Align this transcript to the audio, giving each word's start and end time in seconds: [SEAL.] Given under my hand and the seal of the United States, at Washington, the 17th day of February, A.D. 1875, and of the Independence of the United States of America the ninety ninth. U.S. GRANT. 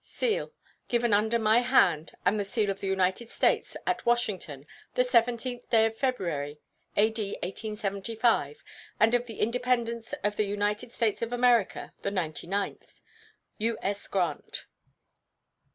[SEAL.] 0.03 0.51
Given 0.87 1.13
under 1.13 1.37
my 1.37 1.59
hand 1.59 2.13
and 2.25 2.39
the 2.39 2.43
seal 2.43 2.71
of 2.71 2.79
the 2.79 2.87
United 2.87 3.29
States, 3.29 3.77
at 3.85 4.03
Washington, 4.03 4.65
the 4.95 5.03
17th 5.03 5.69
day 5.69 5.85
of 5.85 5.95
February, 5.95 6.59
A.D. 6.97 7.23
1875, 7.43 8.63
and 8.99 9.13
of 9.13 9.27
the 9.27 9.39
Independence 9.39 10.13
of 10.23 10.37
the 10.37 10.45
United 10.45 10.91
States 10.91 11.21
of 11.21 11.31
America 11.31 11.93
the 12.01 12.09
ninety 12.09 12.47
ninth. 12.47 12.99
U.S. 13.59 14.07
GRANT. 14.07 14.65